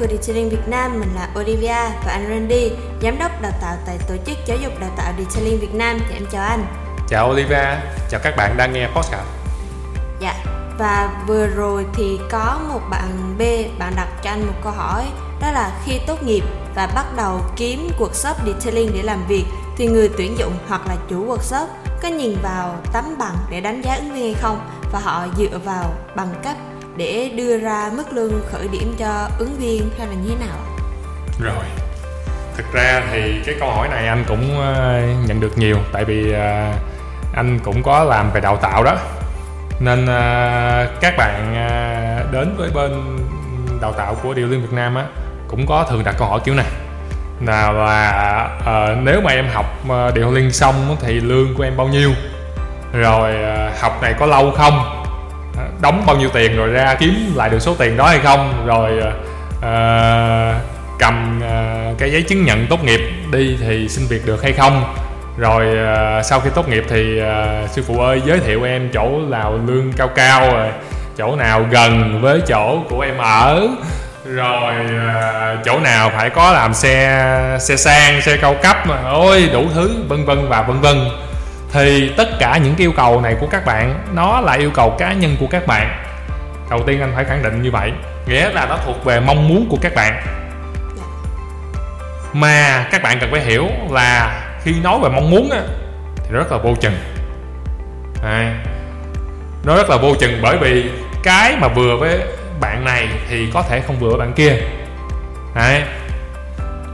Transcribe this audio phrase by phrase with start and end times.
[0.00, 1.00] của Detailing Việt Nam.
[1.00, 2.70] Mình là Olivia và anh Randy,
[3.02, 5.98] giám đốc đào tạo tại tổ chức giáo dục đào tạo Detailing Việt Nam.
[6.08, 6.66] Thì em chào anh.
[7.08, 7.76] Chào Olivia,
[8.10, 9.26] chào các bạn đang nghe podcast.
[10.20, 10.34] Dạ,
[10.78, 13.42] và vừa rồi thì có một bạn B,
[13.78, 15.04] bạn đặt cho anh một câu hỏi
[15.40, 16.42] đó là khi tốt nghiệp
[16.74, 19.44] và bắt đầu kiếm workshop detailing để làm việc
[19.76, 21.66] thì người tuyển dụng hoặc là chủ workshop
[22.02, 24.60] có nhìn vào tấm bằng để đánh giá ứng viên hay không
[24.92, 26.56] và họ dựa vào bằng cấp
[27.00, 30.56] để đưa ra mức lương khởi điểm cho ứng viên hay là như thế nào
[31.40, 31.64] Rồi,
[32.56, 36.32] thực ra thì cái câu hỏi này anh cũng ờ, nhận được nhiều tại vì
[36.32, 36.72] ờ,
[37.34, 38.96] anh cũng có làm về đào tạo đó.
[39.80, 41.54] Nên ờ, các bạn
[42.32, 43.18] đến với bên
[43.80, 45.04] đào tạo của Điều Liên Việt Nam á
[45.48, 46.66] cũng có thường đặt câu hỏi kiểu này.
[47.46, 51.76] Là là uh, nếu mà em học uh, điều liên xong thì lương của em
[51.76, 52.10] bao nhiêu?
[52.92, 54.89] Rồi uh, học này có lâu không?
[55.82, 58.66] Đóng bao nhiêu tiền rồi ra kiếm lại được số tiền đó hay không?
[58.66, 58.90] Rồi
[59.58, 60.62] uh,
[60.98, 63.00] cầm uh, cái giấy chứng nhận tốt nghiệp
[63.32, 64.94] đi thì xin việc được hay không?
[65.38, 69.20] Rồi uh, sau khi tốt nghiệp thì uh, sư phụ ơi giới thiệu em chỗ
[69.28, 70.68] nào lương cao cao rồi
[71.18, 73.68] chỗ nào gần với chỗ của em ở.
[74.24, 77.26] Rồi uh, chỗ nào phải có làm xe
[77.60, 80.96] xe sang xe cao cấp mà ôi đủ thứ vân vân và vân vân
[81.72, 85.12] thì tất cả những yêu cầu này của các bạn nó là yêu cầu cá
[85.12, 86.04] nhân của các bạn.
[86.70, 87.92] Đầu tiên anh phải khẳng định như vậy
[88.26, 90.22] nghĩa là nó thuộc về mong muốn của các bạn.
[92.32, 95.60] Mà các bạn cần phải hiểu là khi nói về mong muốn á,
[96.16, 96.98] thì rất là vô chừng.
[98.24, 98.54] À,
[99.64, 100.90] nó rất là vô chừng bởi vì
[101.22, 102.20] cái mà vừa với
[102.60, 104.52] bạn này thì có thể không vừa với bạn kia.
[105.54, 105.82] À,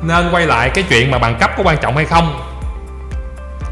[0.03, 2.46] nên quay lại cái chuyện mà bằng cấp có quan trọng hay không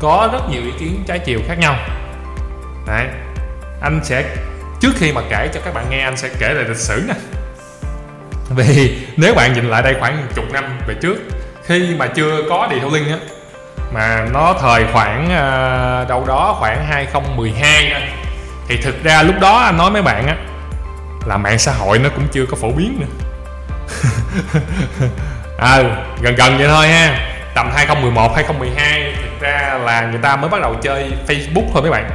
[0.04, 1.76] có rất nhiều ý kiến trái chiều khác nhau.
[2.86, 3.06] Đấy.
[3.80, 4.24] anh sẽ
[4.80, 7.14] trước khi mà kể cho các bạn nghe anh sẽ kể lại lịch sử nè
[8.50, 11.16] vì nếu bạn nhìn lại đây khoảng chục năm về trước
[11.64, 13.18] khi mà chưa có đi linh á
[13.94, 18.00] mà nó thời khoảng uh, đâu đó khoảng 2012 á,
[18.68, 20.36] thì thực ra lúc đó anh nói mấy bạn á
[21.26, 23.06] là mạng xã hội nó cũng chưa có phổ biến nữa.
[25.58, 25.78] À,
[26.22, 29.03] gần gần vậy thôi ha tầm 2011 2012
[29.78, 32.10] là người ta mới bắt đầu chơi Facebook thôi mấy bạn.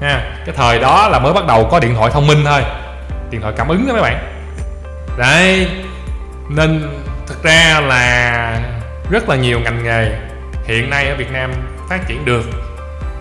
[0.00, 2.62] Ha, cái thời đó là mới bắt đầu có điện thoại thông minh thôi,
[3.30, 4.18] điện thoại cảm ứng đó mấy bạn.
[5.18, 5.68] Đấy,
[6.48, 8.60] nên thực ra là
[9.10, 10.12] rất là nhiều ngành nghề
[10.66, 11.52] hiện nay ở Việt Nam
[11.88, 12.42] phát triển được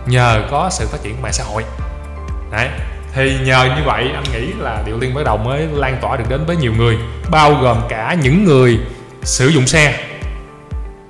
[0.06, 1.64] nhờ có sự phát triển mạng xã hội.
[2.52, 2.68] Đấy,
[3.14, 6.26] thì nhờ như vậy anh nghĩ là điệu liên bắt đầu mới lan tỏa được
[6.30, 6.98] đến với nhiều người,
[7.32, 8.80] bao gồm cả những người
[9.24, 9.94] sử dụng xe,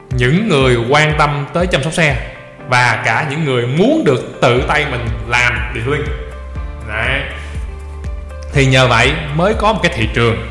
[0.10, 2.37] những người quan tâm tới chăm sóc xe
[2.70, 6.02] và cả những người muốn được tự tay mình làm điện liên
[6.88, 7.22] Đấy.
[8.54, 10.48] thì nhờ vậy mới có một cái thị trường.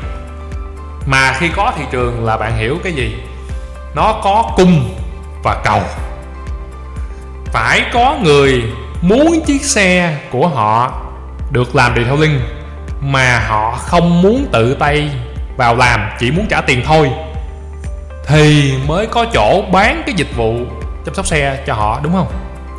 [1.05, 3.15] Mà khi có thị trường là bạn hiểu cái gì?
[3.95, 4.95] Nó có cung
[5.43, 5.81] và cầu.
[7.45, 8.63] Phải có người
[9.01, 11.01] muốn chiếc xe của họ
[11.51, 12.39] được làm detailing
[13.01, 15.09] mà họ không muốn tự tay
[15.57, 17.11] vào làm, chỉ muốn trả tiền thôi,
[18.27, 20.55] thì mới có chỗ bán cái dịch vụ
[21.07, 22.27] chăm sóc xe cho họ đúng không?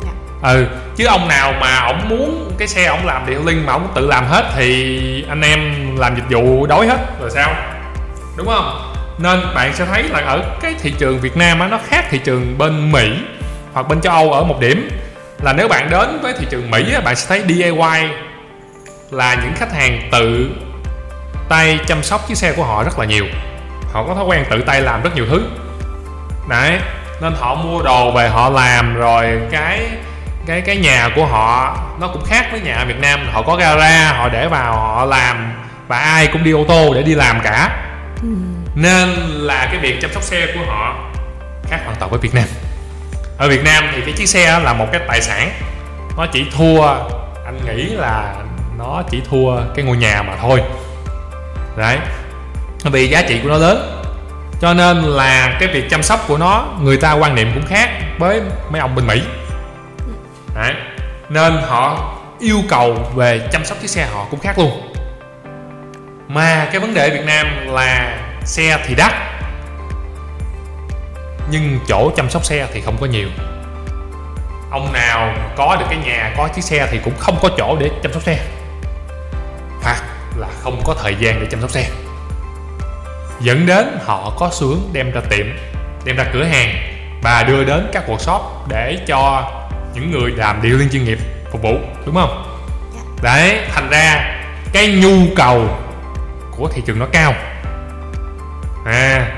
[0.03, 0.09] Dạ.
[0.53, 4.07] ừ chứ ông nào mà ông muốn cái xe ông làm detailing mà ông tự
[4.07, 5.59] làm hết thì anh em
[5.97, 7.53] làm dịch vụ đói hết rồi sao?
[8.37, 8.93] Đúng không?
[9.17, 12.19] Nên bạn sẽ thấy là ở cái thị trường Việt Nam á nó khác thị
[12.23, 13.17] trường bên Mỹ
[13.73, 14.89] hoặc bên châu Âu ở một điểm.
[15.41, 18.09] Là nếu bạn đến với thị trường Mỹ á, bạn sẽ thấy DIY
[19.11, 20.49] là những khách hàng tự
[21.49, 23.25] tay chăm sóc chiếc xe của họ rất là nhiều.
[23.93, 25.41] Họ có thói quen tự tay làm rất nhiều thứ.
[26.49, 26.79] Đấy
[27.21, 29.81] nên họ mua đồ về họ làm rồi cái
[30.45, 33.29] cái cái nhà của họ nó cũng khác với nhà Việt Nam.
[33.31, 35.53] Họ có gara họ để vào họ làm
[35.87, 37.85] và ai cũng đi ô tô để đi làm cả.
[38.21, 38.29] Ừ.
[38.75, 40.95] nên là cái việc chăm sóc xe của họ
[41.69, 42.45] khác hoàn toàn với Việt Nam.
[43.37, 45.51] Ở Việt Nam thì cái chiếc xe là một cái tài sản.
[46.17, 46.81] Nó chỉ thua
[47.45, 48.33] anh nghĩ là
[48.77, 50.63] nó chỉ thua cái ngôi nhà mà thôi.
[51.77, 51.97] Đấy.
[52.83, 53.98] Vì giá trị của nó lớn
[54.61, 57.89] cho nên là cái việc chăm sóc của nó, người ta quan niệm cũng khác
[58.17, 59.21] với mấy ông bên mỹ.
[60.55, 60.73] Đấy.
[61.29, 64.93] Nên họ yêu cầu về chăm sóc chiếc xe họ cũng khác luôn.
[66.27, 69.13] Mà cái vấn đề ở việt nam là xe thì đắt,
[71.51, 73.27] nhưng chỗ chăm sóc xe thì không có nhiều.
[74.71, 77.89] Ông nào có được cái nhà, có chiếc xe thì cũng không có chỗ để
[78.03, 78.39] chăm sóc xe.
[79.83, 80.03] Hoặc
[80.37, 81.89] là không có thời gian để chăm sóc xe
[83.41, 85.45] dẫn đến họ có xu hướng đem ra tiệm
[86.05, 86.75] đem ra cửa hàng
[87.23, 89.51] và đưa đến các workshop để cho
[89.93, 91.19] những người làm điều liên chuyên nghiệp
[91.51, 92.43] phục vụ đúng không?
[92.95, 93.01] Dạ.
[93.21, 94.35] đấy thành ra
[94.73, 95.67] cái nhu cầu
[96.57, 97.33] của thị trường nó cao.
[98.85, 99.31] À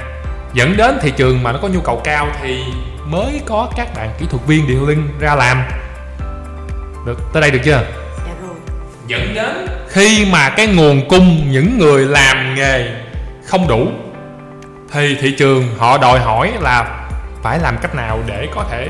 [0.53, 2.63] dẫn đến thị trường mà nó có nhu cầu cao thì
[3.05, 5.63] mới có các bạn kỹ thuật viên điện linh ra làm.
[7.05, 7.83] Được tới đây được chưa?
[8.27, 8.33] Dạ
[9.07, 13.00] dẫn đến khi mà cái nguồn cung những người làm nghề
[13.51, 13.87] không đủ.
[14.91, 17.07] Thì thị trường họ đòi hỏi là
[17.43, 18.87] phải làm cách nào để có thể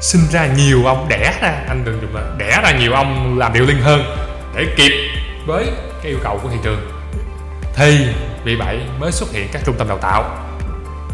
[0.00, 3.52] sinh ra nhiều ông đẻ ra anh đừng dùng là đẻ ra nhiều ông làm
[3.52, 4.04] điều linh hơn
[4.56, 4.92] để kịp
[5.46, 5.64] với
[6.02, 6.90] cái yêu cầu của thị trường.
[7.74, 8.06] Thì
[8.44, 10.24] vì vậy mới xuất hiện các trung tâm đào tạo.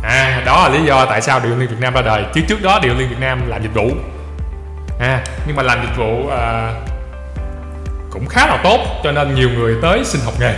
[0.03, 2.25] À đó là lý do tại sao điều liên việt nam ra đời.
[2.35, 3.91] Chứ trước đó điều liên việt nam làm dịch vụ.
[5.01, 6.73] À nhưng mà làm dịch vụ à,
[8.11, 10.55] cũng khá là tốt cho nên nhiều người tới xin học nghề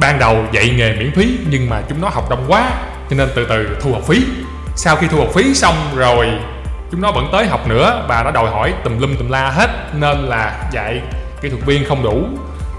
[0.00, 2.70] ban đầu dạy nghề miễn phí, nhưng mà chúng nó học đông quá,
[3.10, 4.24] cho nên từ từ thu học phí.
[4.76, 6.28] Sau khi thu học phí xong rồi,
[6.90, 8.04] chúng nó vẫn tới học nữa.
[8.08, 11.00] Và nó đòi hỏi tùm lum tùm la hết, nên là dạy
[11.42, 12.24] kỹ thuật viên không đủ.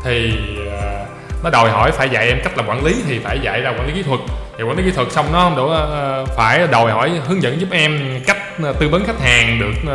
[0.03, 0.33] Thì
[0.81, 1.05] ờ,
[1.43, 3.87] nó đòi hỏi phải dạy em cách làm quản lý, thì phải dạy ra quản
[3.87, 4.19] lý kỹ thuật.
[4.57, 7.61] Thì quản lý kỹ thuật xong nó không đủ ờ, phải đòi hỏi hướng dẫn
[7.61, 9.91] giúp em cách ờ, tư vấn khách hàng được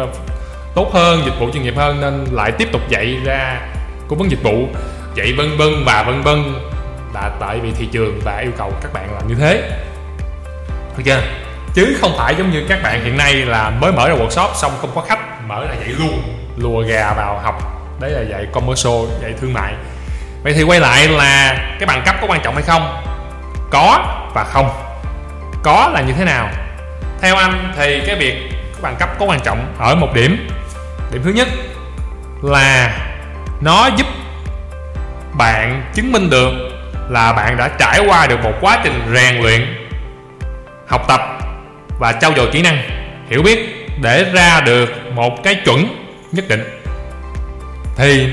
[0.74, 3.60] tốt hơn, dịch vụ chuyên nghiệp hơn, nên lại tiếp tục dạy ra
[4.08, 4.68] cố vấn dịch vụ.
[5.14, 6.54] Dạy vân vân và vân vân
[7.14, 9.70] là tại vì thị trường và yêu cầu các bạn là như thế.
[10.96, 11.22] Được chưa
[11.74, 14.72] chứ không phải giống như các bạn hiện nay là mới mở ra workshop xong
[14.80, 16.22] không có khách, mở ra dạy luôn,
[16.56, 17.62] lùa gà vào học.
[18.00, 19.74] Đấy là dạy commercial, dạy thương mại.
[20.42, 23.02] Vậy thì quay lại là cái bằng cấp có quan trọng hay không?
[23.70, 24.04] Có
[24.34, 24.70] và không.
[25.62, 26.50] Có là như thế nào?
[27.20, 28.34] Theo anh thì cái việc
[28.82, 30.48] bằng cấp có quan trọng ở một điểm.
[31.12, 31.48] Điểm thứ nhất
[32.42, 32.98] là
[33.60, 34.06] nó giúp
[35.32, 36.52] bạn chứng minh được
[37.12, 39.88] là bạn đã trải qua được một quá trình rèn luyện,
[40.88, 41.20] học tập
[41.98, 42.78] và trau dồi kỹ năng,
[43.30, 46.80] hiểu biết để ra được một cái chuẩn nhất định,
[47.96, 48.28] thì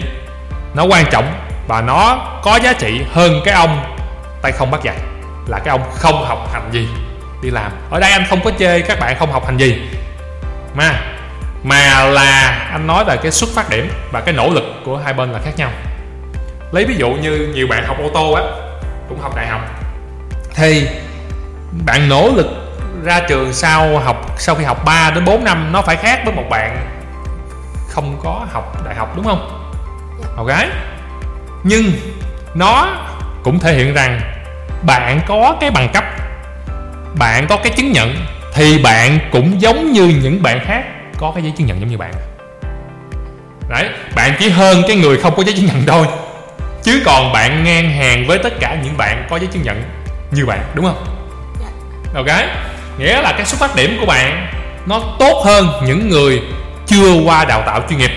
[0.74, 1.34] nó quan trọng
[1.68, 3.96] và nó có giá trị hơn cái ông
[4.42, 4.98] tay không bắt giày
[5.48, 6.88] là cái ông không học hành gì,
[7.42, 7.72] đi làm.
[7.92, 9.82] Ở đây anh không có chê các bạn không học hành gì,
[10.76, 11.02] mà
[11.64, 15.14] mà là anh nói về cái xuất phát điểm và cái nỗ lực của hai
[15.14, 15.72] bên là khác nhau.
[16.72, 18.44] Lấy ví dụ như nhiều bạn học ô tô á
[19.10, 19.62] cũng học đại học.
[20.56, 20.88] Thì
[21.86, 22.48] bạn nỗ lực
[23.04, 26.34] ra trường sau học sau khi học 3 đến 4 năm nó phải khác với
[26.34, 26.88] một bạn
[27.90, 29.72] không có học đại học đúng không?
[30.38, 30.50] Ok.
[31.64, 31.92] Nhưng
[32.54, 32.88] nó
[33.44, 34.22] cũng thể hiện rằng
[34.82, 36.04] bạn có cái bằng cấp
[37.16, 38.16] bạn có cái chứng nhận
[38.54, 40.84] thì bạn cũng giống như những bạn khác
[41.18, 42.14] có cái giấy chứng nhận giống như bạn.
[43.70, 46.08] Đấy bạn chỉ hơn cái người không có giấy chứng nhận thôi
[46.84, 49.84] chứ còn bạn ngang hàng với tất cả những bạn có giấy chứng nhận
[50.32, 51.06] như bạn đúng không?
[52.16, 52.28] Ok.
[52.98, 54.48] Nghĩa là cái xuất phát điểm của bạn
[54.86, 56.42] nó tốt hơn những người
[56.86, 58.12] chưa qua đào tạo chuyên nghiệp.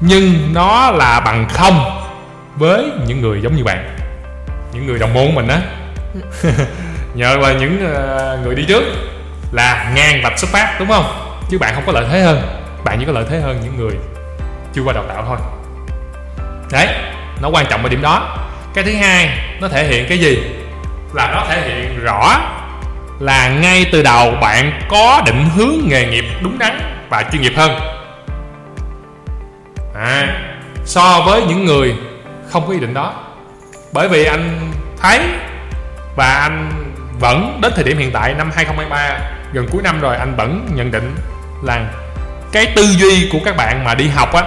[0.00, 2.02] Nhưng nó là bằng không
[2.56, 3.96] với những người giống như bạn.
[4.72, 5.60] Những người đồng môn mình á.
[7.14, 8.82] Nhờ vào những ờ, người đi trước
[9.52, 11.38] là ngang vạch xuất phát đúng không?
[11.50, 12.42] Chứ bạn không có lợi thế hơn.
[12.84, 13.94] Bạn chỉ có lợi thế hơn những người
[14.74, 15.36] chưa qua đào tạo thôi
[16.70, 16.88] đấy
[17.42, 18.38] nó quan trọng ở điểm đó.
[18.74, 20.38] Cái thứ hai nó thể hiện cái gì?
[21.12, 22.40] Là nó thể hiện rõ
[23.20, 27.52] là ngay từ đầu bạn có định hướng nghề nghiệp đúng đắn và chuyên nghiệp
[27.56, 27.80] hơn.
[29.94, 30.40] À,
[30.84, 31.94] so với những người
[32.50, 33.14] không có ý định đó.
[33.92, 35.20] Bởi vì anh thấy
[36.16, 36.70] và anh
[37.20, 39.18] vẫn đến thời điểm hiện tại năm 2023
[39.52, 41.14] gần cuối năm rồi anh vẫn nhận định
[41.62, 41.80] là
[42.52, 44.42] cái tư duy của các bạn mà đi học á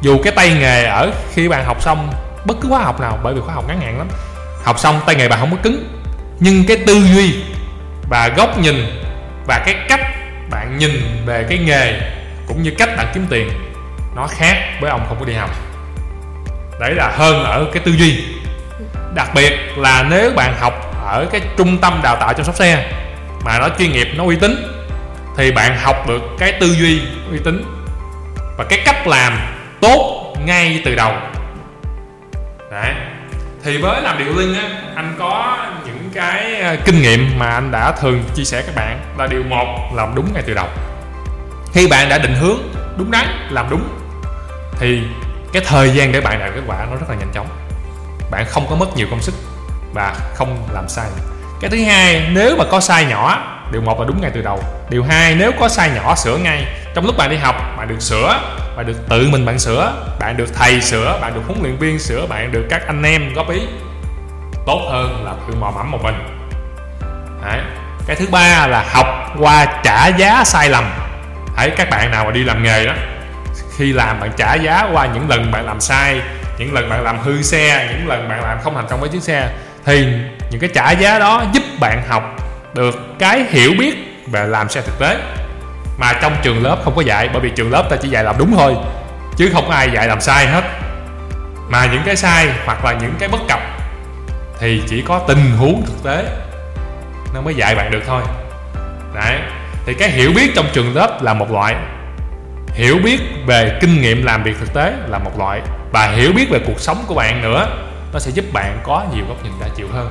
[0.00, 2.12] dù cái tay nghề ở khi bạn học xong,
[2.44, 4.08] bất cứ khóa học nào, bởi vì khóa học ngắn hạn lắm,
[4.64, 5.88] học xong tay nghề bạn không có cứng.
[6.40, 7.34] Nhưng cái tư duy
[8.10, 9.02] và góc nhìn
[9.46, 10.00] và cái cách
[10.50, 10.90] bạn nhìn
[11.26, 12.00] về cái nghề
[12.48, 13.48] cũng như cách bạn kiếm tiền,
[14.16, 15.50] nó khác với ông không có đi học.
[16.80, 18.24] Đấy là hơn ở cái tư duy.
[19.14, 22.92] Đặc biệt là nếu bạn học ở cái trung tâm đào tạo chăm sóc xe
[23.44, 24.72] mà nó chuyên nghiệp, nó uy tín,
[25.36, 27.64] thì bạn học được cái tư duy uy tín
[28.58, 29.38] và cái cách làm
[29.80, 31.12] tốt ngay từ đầu.
[32.70, 32.92] Đấy.
[33.64, 34.62] Thì với làm điều linh á,
[34.94, 39.00] anh có những cái ờ, kinh nghiệm mà anh đã thường chia sẻ các bạn
[39.18, 40.66] là điều một, làm đúng ngay từ đầu.
[41.72, 42.58] Khi bạn đã định hướng
[42.96, 43.88] đúng đắn, làm đúng,
[44.78, 45.02] thì
[45.52, 47.46] cái thời gian để bạn đạt kết quả nó rất là nhanh chóng.
[48.30, 49.34] Bạn không có mất nhiều công sức
[49.94, 51.06] và không làm sai.
[51.60, 53.42] Cái thứ hai, nếu mà có sai nhỏ,
[53.72, 54.60] điều một là đúng ngay từ đầu.
[54.90, 58.00] Điều hai, nếu có sai nhỏ sửa ngay, trong lúc bạn đi học, bạn được
[58.02, 58.40] sửa
[58.76, 61.98] bạn được tự mình bạn sửa, bạn được thầy sửa, bạn được huấn luyện viên
[61.98, 63.60] sửa, bạn được các anh em góp ý.
[64.66, 66.14] Tốt hơn là tự mò mẫm một mình.
[67.44, 67.60] Đấy.
[68.06, 69.06] cái thứ ba là học
[69.38, 70.84] qua trả giá sai lầm.
[71.56, 72.92] Hãy các bạn nào mà đi làm nghề đó,
[73.76, 76.20] khi làm bạn trả giá qua những lần bạn làm sai,
[76.58, 79.22] những lần bạn làm hư xe, những lần bạn làm không thành công với chiếc
[79.22, 79.48] xe,
[79.84, 80.06] thì
[80.50, 82.36] những cái trả giá đó giúp bạn học
[82.74, 83.94] được cái hiểu biết
[84.26, 85.16] về làm xe thực tế
[85.98, 88.38] mà trong trường lớp không có dạy, bởi vì trường lớp ta chỉ dạy làm
[88.38, 88.76] đúng thôi,
[89.36, 90.64] chứ không ai dạy làm sai hết.
[91.68, 93.60] Mà những cái sai hoặc là những cái bất cập
[94.58, 96.24] thì chỉ có tình huống thực tế
[97.34, 98.22] nó mới dạy bạn được thôi.
[99.14, 99.38] Đấy,
[99.86, 101.76] thì cái hiểu biết trong trường lớp là một loại.
[102.74, 105.60] Hiểu biết về kinh nghiệm làm việc thực tế là một loại.
[105.92, 107.68] Và hiểu biết về cuộc sống của bạn nữa,
[108.12, 110.10] nó sẽ giúp bạn có nhiều góc nhìn đa chiều hơn.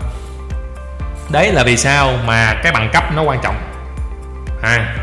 [1.30, 3.56] Đấy là vì sao mà cái bằng cấp nó quan trọng.
[4.62, 4.96] À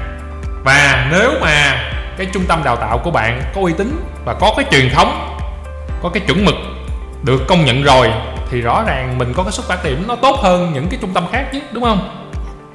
[0.64, 1.84] và nếu mà
[2.16, 5.38] cái trung tâm đào tạo của bạn có uy tín và có cái truyền thống,
[6.02, 6.54] có cái chuẩn mực
[7.22, 8.10] được công nhận rồi,
[8.50, 11.14] thì rõ ràng mình có cái xuất phát điểm nó tốt hơn những cái trung
[11.14, 12.28] tâm khác chứ, đúng không?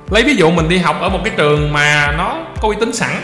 [0.09, 2.93] Lấy ví dụ mình đi học ở một cái trường mà nó có uy tín
[2.93, 3.21] sẵn,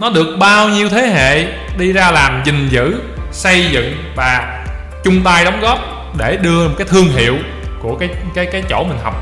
[0.00, 1.46] nó được bao nhiêu thế hệ
[1.78, 2.94] đi ra làm gìn giữ,
[3.32, 4.64] xây dựng và
[5.04, 5.78] chung tay đóng góp
[6.18, 7.36] để đưa một cái thương hiệu
[7.82, 9.14] của cái cái cái chỗ mình học.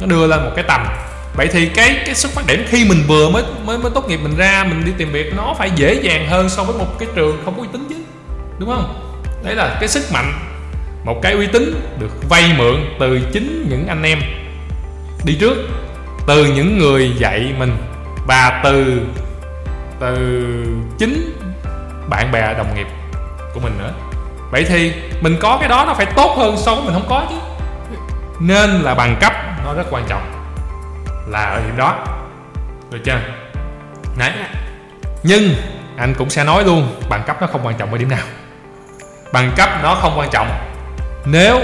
[0.00, 0.86] Nó đưa lên một cái tầm
[1.36, 4.20] vậy thì cái cái xuất phát điểm khi mình vừa mới mới mới tốt nghiệp
[4.22, 7.08] mình ra, mình đi tìm việc, nó phải dễ dàng hơn so với một cái
[7.14, 7.94] trường không có uy tín chứ,
[8.58, 9.12] đúng không?
[9.44, 10.32] Đấy là cái sức mạnh,
[11.04, 14.18] một cái uy tín được vay mượn từ chính những anh em
[15.24, 15.56] đi trước,
[16.26, 17.76] từ những người dạy mình
[18.26, 19.00] và từ
[20.00, 20.16] từ
[20.98, 21.32] chính
[22.08, 22.86] bạn bè, đồng nghiệp
[23.54, 23.92] của mình nữa.
[24.50, 27.26] Vậy thì mình có cái đó nó phải tốt hơn so với mình không có
[27.28, 27.36] chứ.
[28.40, 29.32] Nên là bằng cấp
[29.64, 30.35] nó rất quan trọng
[31.26, 32.04] là ở điểm đó.
[32.90, 33.20] Được chưa?
[34.18, 34.32] Đấy.
[35.22, 35.54] Nhưng
[35.96, 38.24] anh cũng sẽ nói luôn bằng cấp nó không quan trọng ở điểm nào.
[39.32, 40.48] Bằng cấp nó không quan trọng
[41.24, 41.60] nếu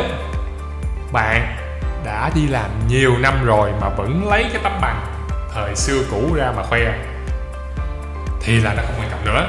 [1.13, 1.57] bạn
[2.05, 5.07] đã đi làm nhiều năm rồi mà vẫn lấy cái tấm bằng
[5.55, 6.81] thời xưa cũ ra mà khoe
[8.41, 9.49] thì là nó không quan trọng nữa.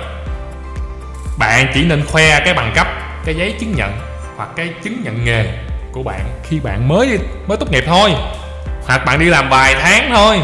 [1.37, 2.87] Bạn chỉ nên khoe cái bằng cấp
[3.25, 3.91] cái giấy chứng nhận
[4.35, 5.45] hoặc cái chứng nhận nghề
[5.91, 8.13] của bạn khi bạn mới mới tốt nghiệp thôi
[8.85, 10.39] hoặc bạn đi làm vài tháng thôi.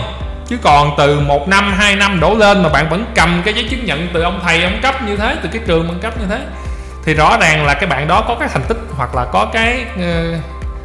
[0.48, 3.67] Chứ còn từ một năm hai năm đổ lên mà bạn vẫn cầm cái giấy
[3.69, 6.25] chứng nhận từ ông thầy ông cấp như thế từ cái trường bằng cấp như
[6.29, 6.39] thế
[7.05, 9.86] thì rõ ràng là cái bạn đó có cái thành tích hoặc là có cái
[9.96, 10.39] uh,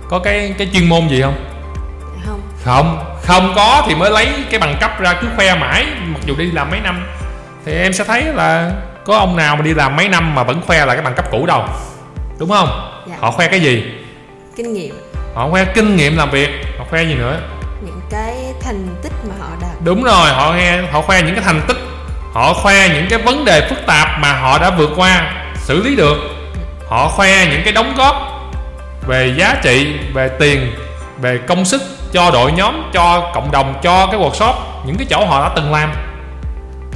[0.08, 1.44] có cái cái chuyên môn gì không?
[2.26, 2.40] Không.
[2.64, 3.04] Không.
[3.22, 6.50] Không có thì mới lấy cái bằng cấp ra cứ khoe mãi mặc dù đi
[6.50, 7.06] làm mấy năm.
[7.66, 8.72] Thì em sẽ thấy là
[9.04, 11.24] có ông nào mà đi làm mấy năm mà vẫn khoe là cái bằng cấp
[11.30, 11.64] cũ đâu.
[12.38, 12.90] Đúng không?
[13.08, 13.14] Dạ.
[13.20, 13.84] họ khoe cái gì?
[14.56, 14.94] Kinh nghiệm.
[15.34, 16.50] Họ khoe kinh nghiệm làm việc
[16.94, 17.40] khoe gì nữa?
[17.84, 19.70] Những cái thành tích mà họ đạt.
[19.84, 21.76] Đúng rồi họ nghe họ khoe những cái thành tích.
[22.32, 25.96] Họ khoe những cái vấn đề phức tạp mà họ đã vượt qua xử lý
[25.96, 26.16] được.
[26.88, 28.16] Họ khoe những cái đóng góp
[29.06, 30.74] về giá trị về tiền
[31.20, 31.82] về công sức
[32.12, 34.54] cho đội nhóm cho cộng đồng cho cái workshop
[34.86, 35.92] những cái chỗ họ đã từng làm.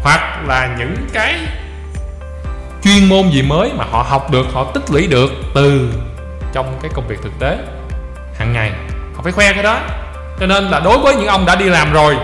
[0.03, 1.35] Hoặc là những cái
[2.83, 5.93] chuyên môn gì mới mà họ học được họ tích lũy được từ
[6.53, 7.57] trong cái công việc thực tế
[8.39, 8.73] hàng ngày
[9.19, 9.81] họ phải khoe cái đó.
[10.41, 12.17] Cho nên là đối với những ông đã đi làm rồi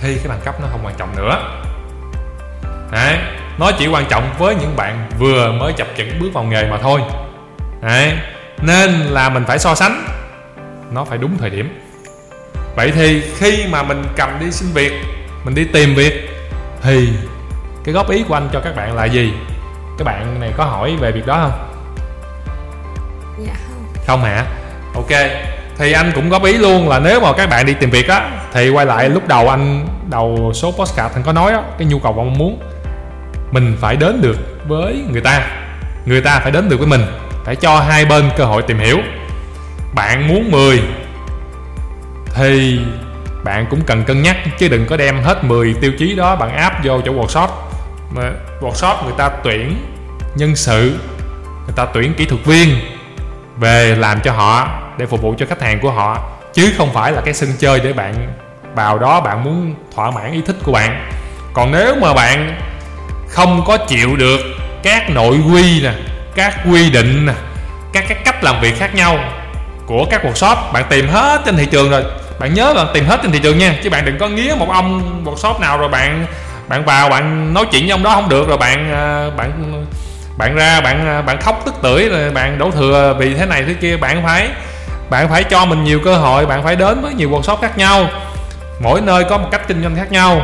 [0.00, 1.60] thì cái bằng cấp nó không quan trọng nữa.
[2.92, 3.18] Đấy,
[3.58, 6.78] nó chỉ quan trọng với những bạn vừa mới chập chững bước vào nghề mà
[6.82, 7.00] thôi.
[7.82, 8.12] Đấy,
[8.62, 10.04] nên là mình phải so sánh.
[10.90, 11.80] Nó phải đúng thời điểm.
[12.76, 14.92] Vậy thì khi mà mình cầm đi xin việc
[15.44, 16.30] mình đi tìm việc
[16.82, 17.12] thì
[17.84, 19.32] cái góp ý của anh cho các bạn là gì?
[19.98, 21.74] Các bạn này có hỏi về việc đó không?
[23.46, 24.04] Dạ không.
[24.06, 24.44] Không hả
[24.94, 25.20] ok
[25.78, 28.30] thì anh cũng góp ý luôn là nếu mà các bạn đi tìm việc á
[28.52, 31.98] thì quay lại lúc đầu anh đầu số postcard anh có nói á, cái nhu
[31.98, 32.60] cầu và mong muốn
[33.52, 35.46] mình phải đến được với người ta.
[36.06, 37.02] Người ta phải đến được với mình
[37.44, 38.98] phải cho hai bên cơ hội tìm hiểu.
[39.94, 40.82] Bạn muốn 10
[42.34, 42.80] thì
[43.44, 46.56] bạn cũng cần cân nhắc chứ đừng có đem hết 10 tiêu chí đó bạn
[46.56, 47.48] áp vô chỗ workshop.
[48.10, 48.30] Mà
[48.60, 49.76] workshop người ta tuyển
[50.34, 50.98] nhân sự
[51.66, 52.68] người ta tuyển kỹ thuật viên
[53.60, 56.18] về làm cho họ, để phục vụ cho khách hàng của họ,
[56.54, 58.14] chứ không phải là cái sân chơi để bạn
[58.74, 61.10] vào đó bạn muốn thỏa mãn ý thích của bạn.
[61.52, 62.60] Còn nếu mà bạn
[63.28, 64.40] không có chịu được
[64.82, 65.92] các nội quy nè,
[66.34, 67.32] các quy định nè,
[67.92, 69.18] các cái cách làm việc khác nhau
[69.86, 72.04] của các workshop, bạn tìm hết trên thị trường rồi.
[72.38, 74.68] Bạn nhớ là tìm hết trên thị trường nha, chứ bạn đừng có nghía một
[74.68, 76.26] ông workshop nào rồi bạn
[76.68, 79.84] bạn vào bạn nói chuyện với ông đó không được, rồi bạn à, bạn
[80.38, 83.64] bạn ra, bạn à, bạn khóc tức tưởi rồi bạn đổ thừa vì thế này
[83.66, 83.96] thế kia.
[83.96, 84.48] Bạn phải
[85.10, 88.06] bạn phải cho mình nhiều cơ hội, bạn phải đến với nhiều workshop khác nhau.
[88.80, 90.42] Mỗi nơi có một cách kinh doanh khác nhau,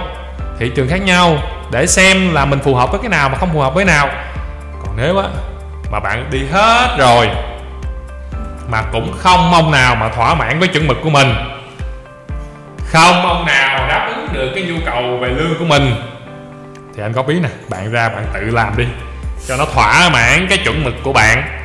[0.58, 1.38] thị trường khác nhau,
[1.70, 4.08] để xem là mình phù hợp với cái nào mà không phù hợp với nào.
[4.82, 5.24] Còn nếu á,
[5.92, 7.28] mà bạn đi hết rồi,
[8.68, 11.34] mà cũng không mong nào mà thỏa mãn với chuẩn mực của mình,
[12.92, 15.94] không ông nào đáp ứng được cái nhu cầu về lương của mình,
[16.96, 18.84] thì anh góp ý nè, bạn ra bạn tự làm đi
[19.48, 21.60] cho nó thỏa mãn cái chuẩn mực của bạn.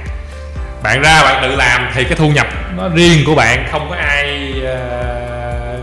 [0.83, 3.95] Bạn ra bạn tự làm thì cái thu nhập nó riêng của bạn không có
[3.95, 5.79] ai uh,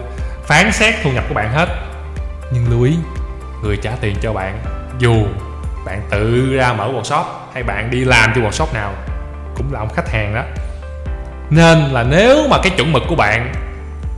[0.47, 1.69] phán xét thu nhập của bạn hết.
[2.51, 2.97] Nhưng lưu ý
[3.63, 4.59] người trả tiền cho bạn
[4.99, 5.27] dù
[5.85, 7.25] bạn tự ra mở workshop
[7.55, 8.93] hay bạn đi làm cho workshop nào
[9.57, 10.43] cũng là ông khách hàng đó.
[11.51, 13.53] Nên là nếu mà cái chuẩn mực của bạn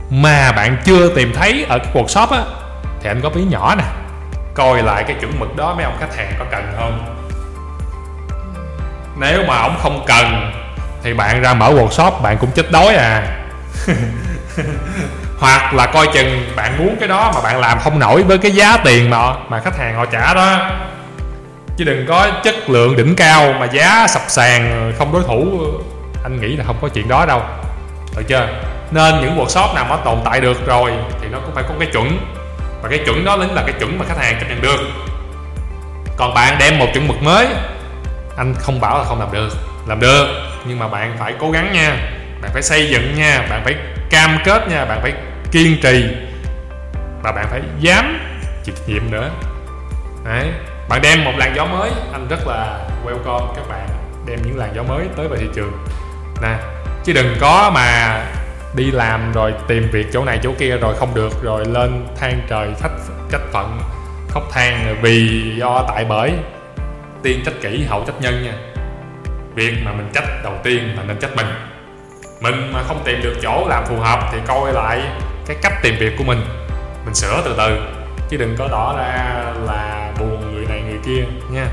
[0.09, 2.43] mà bạn chưa tìm thấy ở cái workshop á
[3.01, 3.83] thì anh có ý nhỏ nè
[4.53, 7.15] coi lại cái chuẩn mực đó mấy ông khách hàng có cần không?
[9.19, 10.51] Nếu mà ông không cần,
[11.03, 13.37] thì bạn ra mở workshop, bạn cũng chết đói à.
[15.39, 18.51] Hoặc là coi chừng bạn muốn cái đó mà bạn làm không nổi với cái
[18.51, 20.69] giá tiền mà mà khách hàng họ trả đó.
[21.77, 25.59] Chứ đừng có chất lượng đỉnh cao mà giá sập sàn, không đối thủ,
[26.23, 27.41] anh nghĩ là không có chuyện đó đâu.
[28.17, 28.47] Được chưa?
[28.91, 31.89] Nên những workshop nào mà tồn tại được rồi thì nó cũng phải có cái
[31.93, 32.17] chuẩn.
[32.81, 34.79] Và cái chuẩn đó lính là cái chuẩn mà khách hàng chấp nhận được.
[36.17, 37.47] Còn bạn đem một chuẩn mực mới
[38.39, 39.49] anh không bảo là không làm được.
[39.87, 40.27] Làm được,
[40.65, 42.11] nhưng mà bạn phải cố gắng nha.
[42.41, 43.47] Bạn phải xây dựng nha.
[43.49, 43.75] Bạn phải
[44.09, 44.85] cam kết nha.
[44.85, 45.13] Bạn phải
[45.51, 46.05] kiên trì.
[47.23, 48.19] Và bạn phải dám
[48.63, 49.29] chịu trách nhiệm nữa.
[50.25, 50.47] Đấy.
[50.89, 51.91] bạn đem một làn gió mới.
[52.11, 53.87] Anh rất là welcome các bạn
[54.25, 55.85] đem những làn gió mới tới vào thị trường.
[56.41, 56.55] Nè,
[57.03, 58.21] chứ đừng có mà
[58.75, 62.41] đi làm rồi tìm việc chỗ này chỗ kia rồi không được, rồi lên than
[62.49, 62.91] trời thách
[63.31, 63.79] trách phận,
[64.29, 66.33] khóc than vì do tại bởi
[67.23, 68.53] tiên trách kỹ, hậu trách nhân nha.
[69.55, 71.47] Việc mà mình trách đầu tiên là nên trách mình.
[72.41, 75.01] Mình mà không tìm được chỗ làm phù hợp thì coi lại
[75.45, 76.41] cái cách tìm việc của mình.
[77.05, 77.79] Mình sửa từ từ,
[78.29, 81.65] chứ đừng có tỏ ra là buồn người này người kia nha.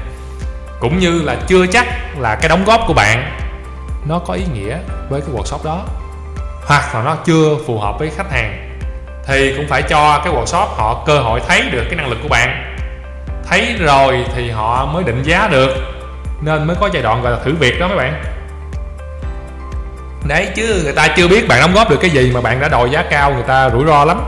[0.80, 1.86] Cũng như là chưa chắc
[2.18, 3.38] là cái đóng góp của bạn
[4.08, 5.84] nó có ý nghĩa với cái workshop đó,
[6.66, 8.78] hoặc là nó chưa phù hợp với khách hàng,
[9.26, 12.28] thì cũng phải cho cái workshop họ cơ hội thấy được cái năng lực của
[12.28, 12.65] bạn
[13.48, 15.76] thấy rồi thì họ mới định giá được.
[16.40, 18.22] Nên mới có giai đoạn gọi là thử việc đó mấy bạn.
[20.28, 22.68] Đấy chứ, người ta chưa biết bạn đóng góp được cái gì mà bạn đã
[22.68, 24.20] đòi giá cao, người ta rủi ro lắm.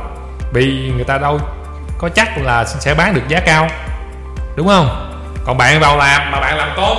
[0.52, 1.40] Vì người ta đâu
[1.98, 3.68] có chắc là sẽ bán được giá cao.
[4.56, 5.12] Đúng không?
[5.44, 6.96] Còn bạn vào làm mà bạn làm tốt,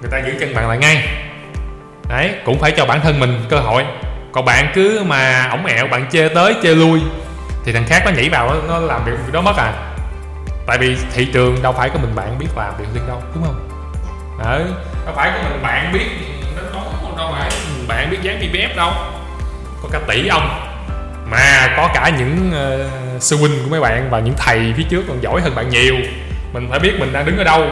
[0.00, 1.08] người ta giữ chân bạn lại ngay.
[2.08, 3.84] Đấy, cũng phải cho bản thân mình cơ hội.
[4.32, 7.00] Còn bạn cứ mà ổng ẹo, bạn chê tới chê lui,
[7.64, 9.72] thì thằng khác nó nhảy vào, nó làm việc đó mất à
[10.70, 13.44] tại vì thị trường đâu phải có mình bạn biết làm việc riêng đâu đúng
[13.44, 13.68] không?
[14.44, 14.62] Đấy.
[15.06, 16.06] Đâu phải có mình bạn biết
[16.56, 16.84] nó đó
[17.16, 17.50] đâu phải
[17.88, 18.92] bạn biết dán BBF đâu.
[19.82, 20.48] Có cả tỷ ông
[21.30, 22.52] mà có cả những
[23.16, 25.68] uh, sư huynh của mấy bạn và những thầy phía trước còn giỏi hơn bạn
[25.68, 25.94] nhiều.
[26.52, 27.66] Mình phải biết mình đang đứng ở đâu.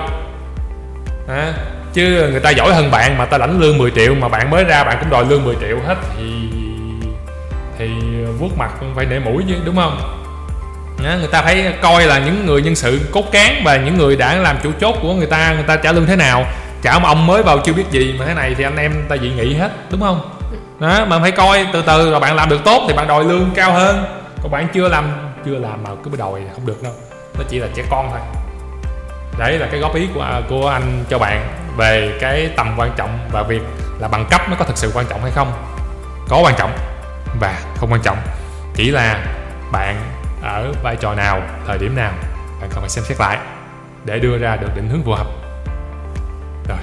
[1.28, 1.52] À,
[1.92, 4.64] chứ người ta giỏi hơn bạn mà ta lãnh lương 10 triệu mà bạn mới
[4.64, 6.48] ra bạn cũng đòi lương 10 triệu hết thì
[7.78, 7.88] thì
[8.38, 10.17] vuốt mặt không phải để mũi chứ đúng không
[11.02, 14.34] Người ta phải coi là những người nhân sự cốt cán và những người đã
[14.34, 16.44] làm chủ chốt của người ta người ta trả lương thế nào.
[16.82, 19.16] Trả mà ông mới vào chưa biết gì mà thế này thì anh em ta
[19.16, 20.30] dị nghị hết, đúng không?
[20.80, 23.50] Đó, mà phải coi từ từ rồi bạn làm được tốt thì bạn đòi lương
[23.54, 24.04] cao hơn.
[24.42, 26.92] Còn bạn chưa làm chưa làm mà cứ đòi không được đâu.
[27.38, 28.20] Nó chỉ là trẻ con thôi.
[29.38, 33.18] Đấy là cái góp ý của của anh cho bạn về cái tầm quan trọng
[33.32, 33.62] và việc
[34.00, 35.52] là bằng cấp nó có thực sự quan trọng hay không.
[36.28, 36.72] Có quan trọng
[37.40, 38.18] và không quan trọng.
[38.74, 39.26] Chỉ là
[39.72, 39.96] bạn
[40.42, 42.12] ở vai trò nào thời điểm nào
[42.61, 43.38] bạn cần phải xem xét lại
[44.05, 45.27] để đưa ra được định hướng phù hợp.
[46.68, 46.79] Rồi.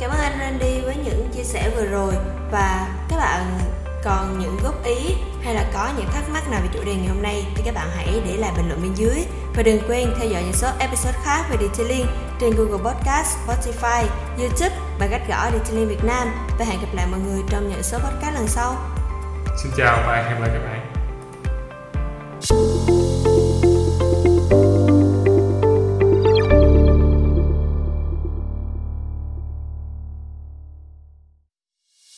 [0.00, 2.12] Cảm ơn anh Randy với những chia sẻ vừa rồi.
[2.50, 3.58] Và các bạn
[4.04, 7.08] còn những góp ý hay là có những thắc mắc nào về chủ đề ngày
[7.08, 9.24] hôm nay thì các bạn hãy để lại bình luận bên dưới.
[9.56, 12.06] Và đừng quên theo dõi những số episode khác về Detailing
[12.40, 14.04] trên Google Podcast, Spotify,
[14.38, 16.28] YouTube bằng cách gõ Detailing Việt Nam.
[16.58, 18.76] Và hẹn gặp lại mọi người trong những số podcast lần sau.
[19.62, 20.85] Xin chào và hẹn gặp lại các bạn.